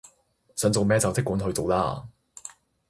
[0.55, 2.07] 想做乜就即管去做啦